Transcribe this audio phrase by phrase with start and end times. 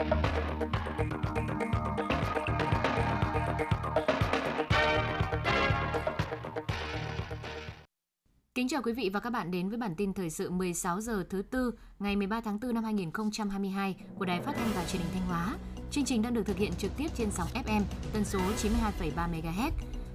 [0.00, 0.08] Kính
[8.68, 11.42] chào quý vị và các bạn đến với bản tin thời sự 16 giờ thứ
[11.42, 15.26] tư ngày 13 tháng 4 năm 2022 của Đài Phát thanh và Truyền hình Thanh
[15.28, 15.56] Hóa.
[15.90, 17.82] Chương trình đang được thực hiện trực tiếp trên sóng FM
[18.12, 19.70] tần số 92,3 MHz.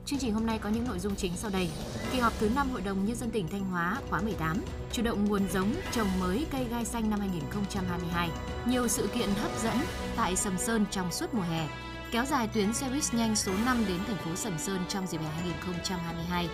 [0.05, 1.69] Chương trình hôm nay có những nội dung chính sau đây.
[2.11, 4.61] Kỳ họp thứ 5 Hội đồng Nhân dân tỉnh Thanh Hóa khóa 18,
[4.91, 8.29] chủ động nguồn giống trồng mới cây gai xanh năm 2022.
[8.67, 9.77] Nhiều sự kiện hấp dẫn
[10.15, 11.67] tại Sầm Sơn trong suốt mùa hè.
[12.11, 15.17] Kéo dài tuyến xe buýt nhanh số 5 đến thành phố Sầm Sơn trong dịp
[15.17, 16.49] hè 2022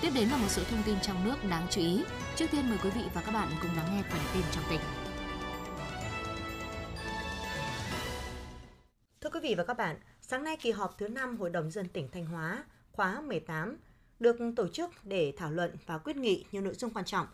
[0.00, 2.04] Tiếp đến là một số thông tin trong nước đáng chú ý.
[2.36, 4.80] Trước tiên mời quý vị và các bạn cùng lắng nghe phần tin trong tỉnh.
[9.20, 11.88] Thưa quý vị và các bạn, sáng nay kỳ họp thứ 5 Hội đồng dân
[11.88, 12.64] tỉnh Thanh Hóa
[12.96, 13.76] khóa 18
[14.20, 17.26] được tổ chức để thảo luận và quyết nghị nhiều nội dung quan trọng,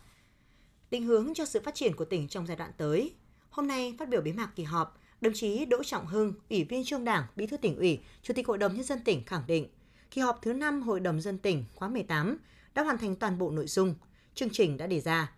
[0.91, 3.13] định hướng cho sự phát triển của tỉnh trong giai đoạn tới.
[3.49, 6.83] Hôm nay phát biểu bế mạc kỳ họp, đồng chí Đỗ Trọng Hưng, Ủy viên
[6.85, 9.67] Trung Đảng, Bí thư tỉnh ủy, Chủ tịch Hội đồng nhân dân tỉnh khẳng định,
[10.11, 12.37] kỳ họp thứ 5 Hội đồng dân tỉnh khóa 18
[12.73, 13.95] đã hoàn thành toàn bộ nội dung,
[14.35, 15.33] chương trình đã đề ra.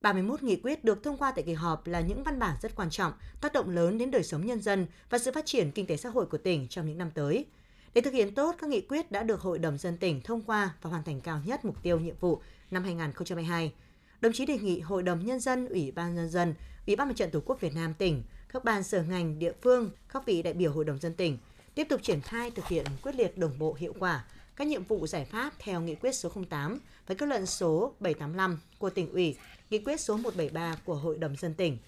[0.00, 2.90] 31 nghị quyết được thông qua tại kỳ họp là những văn bản rất quan
[2.90, 5.96] trọng, tác động lớn đến đời sống nhân dân và sự phát triển kinh tế
[5.96, 7.46] xã hội của tỉnh trong những năm tới.
[7.94, 10.74] Để thực hiện tốt các nghị quyết đã được Hội đồng dân tỉnh thông qua
[10.82, 13.72] và hoàn thành cao nhất mục tiêu nhiệm vụ năm 2022,
[14.20, 16.54] đồng chí đề nghị Hội đồng Nhân dân, Ủy ban Nhân dân,
[16.86, 19.90] Ủy ban Mặt trận Tổ quốc Việt Nam tỉnh, các ban sở ngành, địa phương,
[20.12, 21.38] các vị đại biểu Hội đồng dân tỉnh
[21.74, 24.24] tiếp tục triển khai thực hiện quyết liệt đồng bộ hiệu quả
[24.56, 28.58] các nhiệm vụ giải pháp theo nghị quyết số 08 và kết luận số 785
[28.78, 29.36] của tỉnh ủy,
[29.70, 31.78] nghị quyết số 173 của Hội đồng dân tỉnh.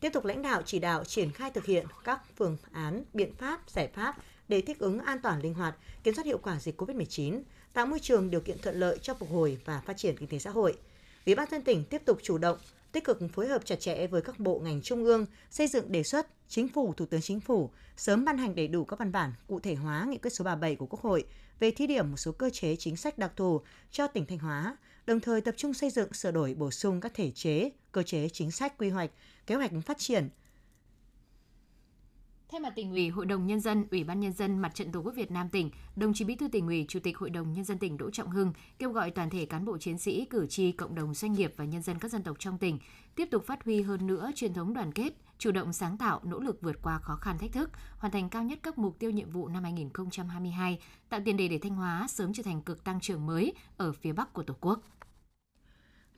[0.00, 3.70] Tiếp tục lãnh đạo chỉ đạo triển khai thực hiện các phương án, biện pháp,
[3.70, 4.16] giải pháp
[4.52, 7.98] để thích ứng an toàn linh hoạt, kiểm soát hiệu quả dịch COVID-19, tạo môi
[7.98, 10.76] trường điều kiện thuận lợi cho phục hồi và phát triển kinh tế xã hội.
[11.26, 12.58] Ủy ban dân tỉnh tiếp tục chủ động
[12.92, 16.02] tích cực phối hợp chặt chẽ với các bộ ngành trung ương, xây dựng đề
[16.02, 19.32] xuất Chính phủ, Thủ tướng Chính phủ sớm ban hành đầy đủ các văn bản
[19.46, 21.24] cụ thể hóa nghị quyết số 37 của Quốc hội
[21.60, 23.60] về thí điểm một số cơ chế chính sách đặc thù
[23.90, 27.14] cho tỉnh Thanh Hóa, đồng thời tập trung xây dựng sửa đổi bổ sung các
[27.14, 29.10] thể chế, cơ chế chính sách quy hoạch,
[29.46, 30.28] kế hoạch phát triển,
[32.52, 35.00] Thay mặt tỉnh ủy, Hội đồng nhân dân, Ủy ban nhân dân Mặt trận Tổ
[35.00, 37.64] quốc Việt Nam tỉnh, đồng chí Bí thư tỉnh ủy, Chủ tịch Hội đồng nhân
[37.64, 40.72] dân tỉnh Đỗ Trọng Hưng kêu gọi toàn thể cán bộ chiến sĩ, cử tri,
[40.72, 42.78] cộng đồng doanh nghiệp và nhân dân các dân tộc trong tỉnh
[43.14, 46.40] tiếp tục phát huy hơn nữa truyền thống đoàn kết, chủ động sáng tạo, nỗ
[46.40, 49.30] lực vượt qua khó khăn thách thức, hoàn thành cao nhất các mục tiêu nhiệm
[49.30, 53.26] vụ năm 2022, tạo tiền đề để Thanh Hóa sớm trở thành cực tăng trưởng
[53.26, 54.80] mới ở phía Bắc của Tổ quốc.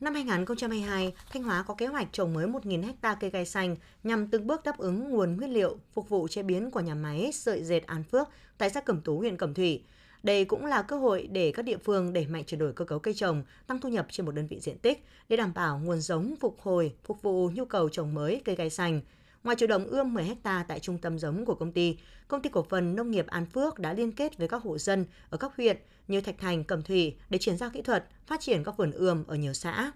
[0.01, 4.27] Năm 2022, Thanh Hóa có kế hoạch trồng mới 1.000 ha cây gai xanh nhằm
[4.27, 7.65] từng bước đáp ứng nguồn nguyên liệu phục vụ chế biến của nhà máy sợi
[7.65, 8.29] dệt An Phước
[8.59, 9.85] tại xã Cẩm Tú, huyện Cẩm Thủy.
[10.23, 12.99] Đây cũng là cơ hội để các địa phương đẩy mạnh chuyển đổi cơ cấu
[12.99, 16.01] cây trồng, tăng thu nhập trên một đơn vị diện tích để đảm bảo nguồn
[16.01, 19.01] giống phục hồi, phục vụ nhu cầu trồng mới cây gai xanh.
[19.45, 22.51] Ngoài chủ động ươm 10 ha tại trung tâm giống của công ty, công ty
[22.51, 25.57] cổ phần nông nghiệp An Phước đã liên kết với các hộ dân ở các
[25.57, 25.77] huyện
[26.09, 29.25] như Thạch Thành, Cẩm Thủy để chuyển giao kỹ thuật, phát triển các vườn ươm
[29.27, 29.93] ở nhiều xã.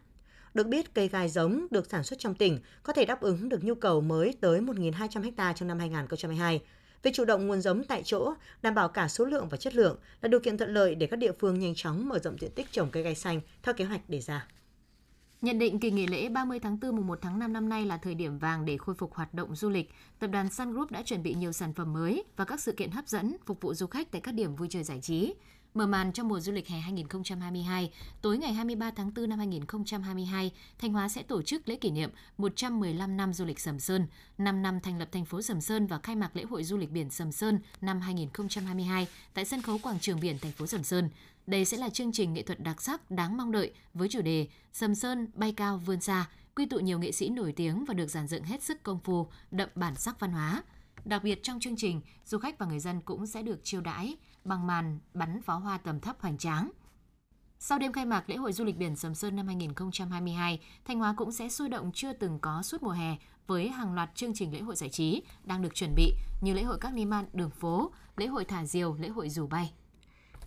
[0.55, 3.65] Được biết, cây gai giống được sản xuất trong tỉnh có thể đáp ứng được
[3.65, 6.61] nhu cầu mới tới 1.200 ha trong năm 2022.
[7.03, 9.99] Việc chủ động nguồn giống tại chỗ, đảm bảo cả số lượng và chất lượng
[10.21, 12.67] là điều kiện thuận lợi để các địa phương nhanh chóng mở rộng diện tích
[12.73, 14.47] trồng cây gai xanh theo kế hoạch đề ra.
[15.43, 17.97] Nhận định kỳ nghỉ lễ 30 tháng 4 mùng 1 tháng 5 năm nay là
[17.97, 21.03] thời điểm vàng để khôi phục hoạt động du lịch, tập đoàn Sun Group đã
[21.03, 23.87] chuẩn bị nhiều sản phẩm mới và các sự kiện hấp dẫn phục vụ du
[23.87, 25.35] khách tại các điểm vui chơi giải trí.
[25.79, 27.91] Mở màn trong mùa du lịch hè 2022,
[28.23, 32.11] tối ngày 23 tháng 4 năm 2022, Thanh Hóa sẽ tổ chức lễ kỷ niệm
[32.39, 34.07] 115 năm du lịch Sầm Sơn,
[34.39, 36.91] 5 năm thành lập thành phố Sầm Sơn và khai mạc lễ hội du lịch
[36.91, 41.11] biển Sầm Sơn năm 2022 tại sân khấu quảng trường biển thành phố Sầm Sơn.
[41.47, 44.47] Đây sẽ là chương trình nghệ thuật đặc sắc đáng mong đợi với chủ đề
[44.73, 48.11] Sầm Sơn bay cao vươn xa, quy tụ nhiều nghệ sĩ nổi tiếng và được
[48.11, 50.63] giàn dựng hết sức công phu, đậm bản sắc văn hóa.
[51.05, 54.17] Đặc biệt trong chương trình, du khách và người dân cũng sẽ được chiêu đãi
[54.45, 56.71] bằng màn bắn pháo hoa tầm thấp hoành tráng.
[57.59, 61.15] Sau đêm khai mạc lễ hội du lịch biển Sầm Sơn năm 2022, Thanh Hóa
[61.17, 64.53] cũng sẽ sôi động chưa từng có suốt mùa hè với hàng loạt chương trình
[64.53, 67.51] lễ hội giải trí đang được chuẩn bị như lễ hội các ni man đường
[67.51, 69.73] phố, lễ hội thả diều, lễ hội dù bay.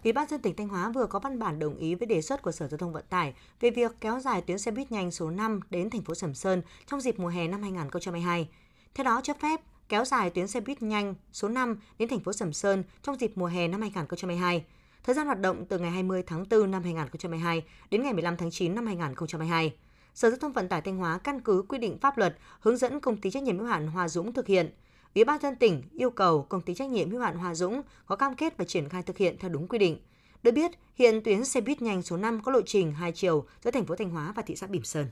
[0.03, 2.41] Ủy ban dân tỉnh Thanh Hóa vừa có văn bản đồng ý với đề xuất
[2.41, 5.29] của Sở Giao thông Vận tải về việc kéo dài tuyến xe buýt nhanh số
[5.29, 8.49] 5 đến thành phố Sầm Sơn trong dịp mùa hè năm 2022.
[8.93, 9.61] Theo đó cho phép
[9.91, 13.31] kéo dài tuyến xe buýt nhanh số 5 đến thành phố Sầm Sơn trong dịp
[13.35, 14.65] mùa hè năm 2022.
[15.03, 18.51] Thời gian hoạt động từ ngày 20 tháng 4 năm 2022 đến ngày 15 tháng
[18.51, 19.73] 9 năm 2022.
[20.13, 22.99] Sở Giao thông Vận tải Thanh Hóa căn cứ quy định pháp luật hướng dẫn
[22.99, 24.69] công ty trách nhiệm hữu hạn Hòa Dũng thực hiện.
[25.15, 28.15] Ủy ban dân tỉnh yêu cầu công ty trách nhiệm hữu hạn Hòa Dũng có
[28.15, 29.99] cam kết và triển khai thực hiện theo đúng quy định.
[30.43, 33.71] Được biết, hiện tuyến xe buýt nhanh số 5 có lộ trình hai chiều giữa
[33.71, 35.07] thành phố Thanh Hóa và thị xã Bỉm Sơn.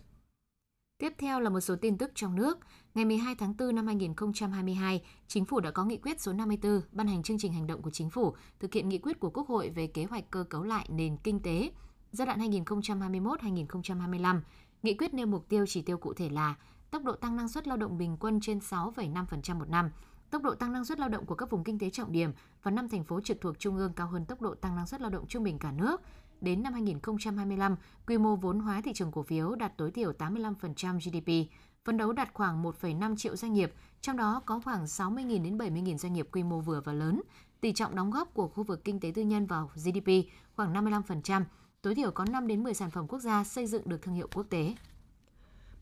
[1.00, 2.60] Tiếp theo là một số tin tức trong nước.
[2.96, 7.08] Ngày 12 tháng 4 năm 2022, Chính phủ đã có nghị quyết số 54 ban
[7.08, 9.70] hành chương trình hành động của Chính phủ thực hiện nghị quyết của Quốc hội
[9.70, 11.72] về kế hoạch cơ cấu lại nền kinh tế
[12.12, 14.42] giai đoạn 2021-2025.
[14.84, 16.56] Nghị quyết nêu mục tiêu chỉ tiêu cụ thể là
[16.92, 19.90] tốc độ tăng năng suất lao động bình quân trên 6,5% một năm,
[20.30, 22.32] tốc độ tăng năng suất lao động của các vùng kinh tế trọng điểm
[22.64, 25.02] và năm thành phố trực thuộc trung ương cao hơn tốc độ tăng năng suất
[25.02, 26.02] lao động trung bình cả nước.
[26.42, 27.76] Đến năm 2025,
[28.08, 31.52] quy mô vốn hóa thị trường cổ phiếu đạt tối thiểu 85% GDP,
[31.86, 35.98] phấn đấu đạt khoảng 1,5 triệu doanh nghiệp, trong đó có khoảng 60.000 đến 70.000
[35.98, 37.22] doanh nghiệp quy mô vừa và lớn.
[37.62, 40.10] Tỷ trọng đóng góp của khu vực kinh tế tư nhân vào GDP
[40.56, 41.44] khoảng 55%,
[41.82, 44.28] tối thiểu có 5 đến 10 sản phẩm quốc gia xây dựng được thương hiệu
[44.34, 44.76] quốc tế.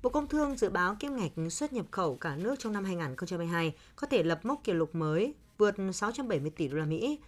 [0.03, 3.75] Bộ Công Thương dự báo kim ngạch xuất nhập khẩu cả nước trong năm 2022
[3.95, 7.19] có thể lập mốc kỷ lục mới vượt 670 tỷ đô la Mỹ.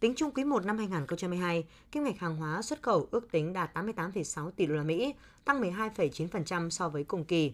[0.00, 3.76] Tính chung quý 1 năm 2022, kim ngạch hàng hóa xuất khẩu ước tính đạt
[3.76, 5.14] 88,6 tỷ đô la Mỹ,
[5.44, 7.52] tăng 12,9% so với cùng kỳ.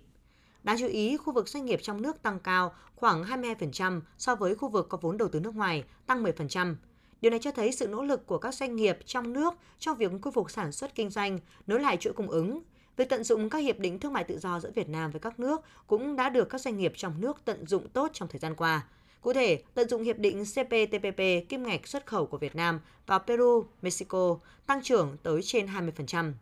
[0.62, 4.54] Đáng chú ý, khu vực doanh nghiệp trong nước tăng cao khoảng 22% so với
[4.54, 6.74] khu vực có vốn đầu tư nước ngoài, tăng 10%.
[7.20, 10.12] Điều này cho thấy sự nỗ lực của các doanh nghiệp trong nước trong việc
[10.22, 12.62] khôi phục sản xuất kinh doanh, nối lại chuỗi cung ứng.
[12.96, 15.40] Việc tận dụng các hiệp định thương mại tự do giữa Việt Nam với các
[15.40, 18.54] nước cũng đã được các doanh nghiệp trong nước tận dụng tốt trong thời gian
[18.54, 18.86] qua.
[19.26, 23.18] Cụ thể, tận dụng hiệp định CPTPP kim ngạch xuất khẩu của Việt Nam vào
[23.18, 26.32] Peru, Mexico tăng trưởng tới trên 20%.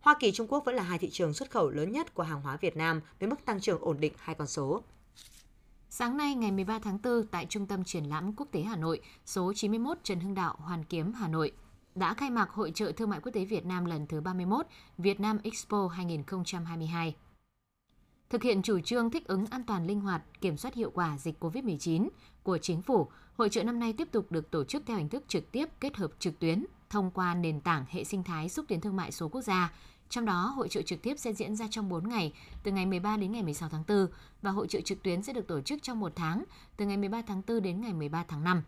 [0.00, 2.42] Hoa Kỳ Trung Quốc vẫn là hai thị trường xuất khẩu lớn nhất của hàng
[2.42, 4.82] hóa Việt Nam với mức tăng trưởng ổn định hai con số.
[5.90, 9.00] Sáng nay ngày 13 tháng 4 tại Trung tâm Triển lãm Quốc tế Hà Nội,
[9.26, 11.52] số 91 Trần Hưng Đạo, Hoàn Kiếm, Hà Nội,
[11.94, 14.66] đã khai mạc Hội trợ Thương mại Quốc tế Việt Nam lần thứ 31
[14.98, 17.14] Việt Nam Expo 2022.
[18.30, 21.44] Thực hiện chủ trương thích ứng an toàn linh hoạt, kiểm soát hiệu quả dịch
[21.44, 22.08] COVID-19
[22.42, 25.24] của chính phủ, hội trợ năm nay tiếp tục được tổ chức theo hình thức
[25.28, 28.80] trực tiếp kết hợp trực tuyến thông qua nền tảng hệ sinh thái xúc tiến
[28.80, 29.72] thương mại số quốc gia.
[30.08, 32.32] Trong đó, hội trợ trực tiếp sẽ diễn ra trong 4 ngày,
[32.62, 34.06] từ ngày 13 đến ngày 16 tháng 4,
[34.42, 36.44] và hội trợ trực tuyến sẽ được tổ chức trong một tháng,
[36.76, 38.62] từ ngày 13 tháng 4 đến ngày 13 tháng 5.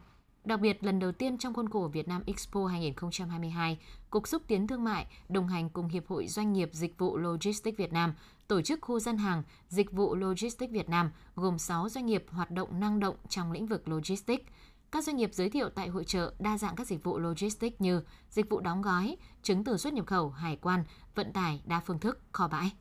[0.44, 3.78] Đặc biệt, lần đầu tiên trong khuôn khổ Việt Nam Expo 2022,
[4.10, 7.78] Cục Xúc tiến Thương mại đồng hành cùng Hiệp hội Doanh nghiệp Dịch vụ Logistics
[7.78, 8.14] Việt Nam
[8.48, 12.50] tổ chức khu dân hàng Dịch vụ Logistics Việt Nam gồm 6 doanh nghiệp hoạt
[12.50, 14.44] động năng động trong lĩnh vực logistics.
[14.92, 18.02] Các doanh nghiệp giới thiệu tại hội trợ đa dạng các dịch vụ logistics như
[18.30, 20.84] dịch vụ đóng gói, chứng từ xuất nhập khẩu, hải quan,
[21.14, 22.72] vận tải đa phương thức, kho bãi.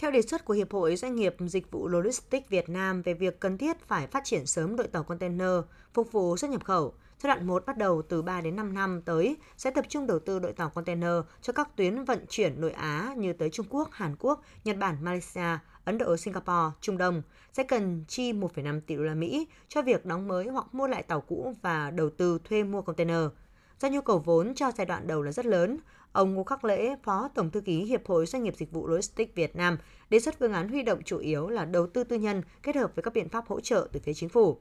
[0.00, 3.40] Theo đề xuất của Hiệp hội Doanh nghiệp Dịch vụ Logistics Việt Nam về việc
[3.40, 5.50] cần thiết phải phát triển sớm đội tàu container
[5.94, 9.02] phục vụ xuất nhập khẩu, giai đoạn 1 bắt đầu từ 3 đến 5 năm
[9.02, 11.12] tới sẽ tập trung đầu tư đội tàu container
[11.42, 14.96] cho các tuyến vận chuyển nội Á như tới Trung Quốc, Hàn Quốc, Nhật Bản,
[15.00, 17.22] Malaysia, Ấn Độ, Singapore, Trung Đông
[17.52, 21.02] sẽ cần chi 1,5 tỷ đô la Mỹ cho việc đóng mới hoặc mua lại
[21.02, 23.24] tàu cũ và đầu tư thuê mua container.
[23.80, 25.78] Do nhu cầu vốn cho giai đoạn đầu là rất lớn,
[26.18, 29.34] ông Ngô Khắc Lễ, Phó Tổng thư ký Hiệp hội Doanh nghiệp Dịch vụ Logistics
[29.34, 29.78] Việt Nam,
[30.10, 32.92] đề xuất phương án huy động chủ yếu là đầu tư tư nhân kết hợp
[32.96, 34.58] với các biện pháp hỗ trợ từ phía chính phủ.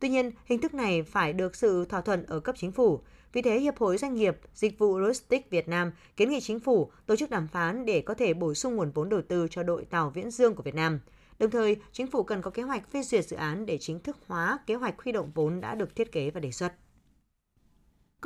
[0.00, 3.00] Tuy nhiên, hình thức này phải được sự thỏa thuận ở cấp chính phủ.
[3.32, 6.90] Vì thế, Hiệp hội Doanh nghiệp Dịch vụ Logistics Việt Nam kiến nghị chính phủ
[7.06, 9.84] tổ chức đàm phán để có thể bổ sung nguồn vốn đầu tư cho đội
[9.84, 11.00] tàu Viễn Dương của Việt Nam.
[11.38, 14.16] Đồng thời, chính phủ cần có kế hoạch phê duyệt dự án để chính thức
[14.26, 16.72] hóa kế hoạch huy động vốn đã được thiết kế và đề xuất.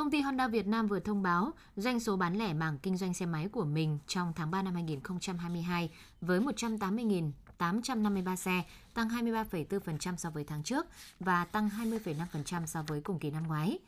[0.00, 3.14] Công ty Honda Việt Nam vừa thông báo doanh số bán lẻ mảng kinh doanh
[3.14, 8.64] xe máy của mình trong tháng 3 năm 2022 với 180.853 xe,
[8.94, 10.86] tăng 23,4% so với tháng trước
[11.20, 13.78] và tăng 20,5% so với cùng kỳ năm ngoái.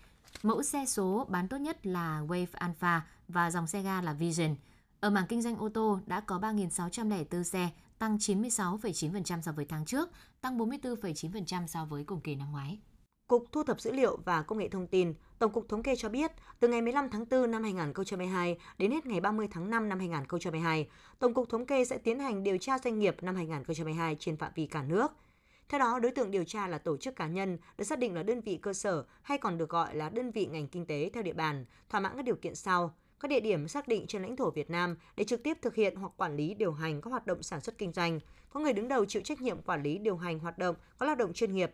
[0.42, 4.54] Mẫu xe số bán tốt nhất là Wave Alpha và dòng xe ga là Vision.
[5.00, 9.84] Ở mảng kinh doanh ô tô đã có 3.604 xe, tăng 96,9% so với tháng
[9.84, 12.78] trước, tăng 44,9% so với cùng kỳ năm ngoái.
[13.32, 16.08] Cục Thu thập Dữ liệu và Công nghệ Thông tin, Tổng cục Thống kê cho
[16.08, 19.98] biết, từ ngày 15 tháng 4 năm 2022 đến hết ngày 30 tháng 5 năm
[19.98, 24.36] 2022, Tổng cục Thống kê sẽ tiến hành điều tra doanh nghiệp năm 2022 trên
[24.36, 25.12] phạm vi cả nước.
[25.68, 28.22] Theo đó, đối tượng điều tra là tổ chức cá nhân được xác định là
[28.22, 31.22] đơn vị cơ sở hay còn được gọi là đơn vị ngành kinh tế theo
[31.22, 32.94] địa bàn, thỏa mãn các điều kiện sau.
[33.20, 35.96] Các địa điểm xác định trên lãnh thổ Việt Nam để trực tiếp thực hiện
[35.96, 38.20] hoặc quản lý điều hành các hoạt động sản xuất kinh doanh,
[38.50, 41.14] có người đứng đầu chịu trách nhiệm quản lý điều hành hoạt động có lao
[41.14, 41.72] động chuyên nghiệp,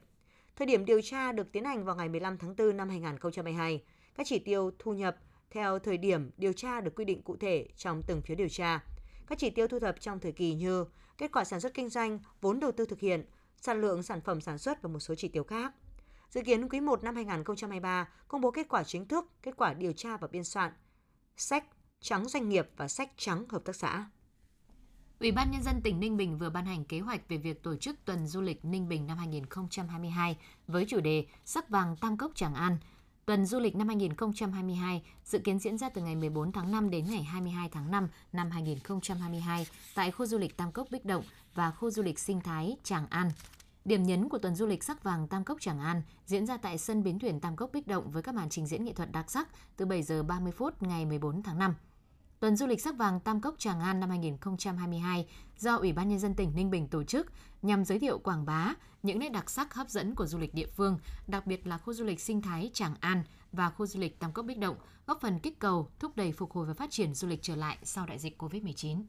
[0.59, 3.83] Thời điểm điều tra được tiến hành vào ngày 15 tháng 4 năm 2022.
[4.15, 5.17] Các chỉ tiêu thu nhập
[5.51, 8.85] theo thời điểm điều tra được quy định cụ thể trong từng phiếu điều tra.
[9.27, 10.85] Các chỉ tiêu thu thập trong thời kỳ như
[11.19, 13.25] kết quả sản xuất kinh doanh, vốn đầu tư thực hiện,
[13.61, 15.73] sản lượng sản phẩm sản xuất và một số chỉ tiêu khác.
[16.31, 19.93] Dự kiến quý 1 năm 2023 công bố kết quả chính thức, kết quả điều
[19.93, 20.73] tra và biên soạn,
[21.37, 21.65] sách
[22.01, 24.07] trắng doanh nghiệp và sách trắng hợp tác xã.
[25.21, 27.77] Ủy ban Nhân dân tỉnh Ninh Bình vừa ban hành kế hoạch về việc tổ
[27.77, 32.33] chức tuần du lịch Ninh Bình năm 2022 với chủ đề Sắc vàng Tam Cốc
[32.35, 32.79] Tràng An.
[33.27, 37.05] Tuần du lịch năm 2022 dự kiến diễn ra từ ngày 14 tháng 5 đến
[37.11, 41.71] ngày 22 tháng 5 năm 2022 tại khu du lịch Tam Cốc Bích Động và
[41.71, 43.31] khu du lịch sinh thái Tràng An.
[43.85, 46.79] Điểm nhấn của tuần du lịch sắc vàng Tam Cốc Tràng An diễn ra tại
[46.79, 49.31] sân bến thuyền Tam Cốc Bích Động với các màn trình diễn nghệ thuật đặc
[49.31, 51.75] sắc từ 7 giờ 30 phút ngày 14 tháng 5.
[52.41, 55.27] Tuần du lịch sắc vàng Tam Cốc Tràng An năm 2022
[55.59, 57.27] do Ủy ban Nhân dân tỉnh Ninh Bình tổ chức
[57.63, 60.67] nhằm giới thiệu quảng bá những nét đặc sắc hấp dẫn của du lịch địa
[60.67, 64.19] phương, đặc biệt là khu du lịch sinh thái Tràng An và khu du lịch
[64.19, 64.77] Tam Cốc Bích Động,
[65.07, 67.79] góp phần kích cầu, thúc đẩy phục hồi và phát triển du lịch trở lại
[67.83, 69.03] sau đại dịch COVID-19.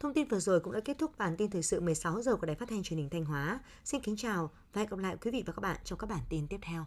[0.00, 2.46] Thông tin vừa rồi cũng đã kết thúc bản tin thời sự 16 giờ của
[2.46, 3.60] Đài Phát thanh Truyền hình Thanh Hóa.
[3.84, 6.22] Xin kính chào và hẹn gặp lại quý vị và các bạn trong các bản
[6.28, 6.86] tin tiếp theo.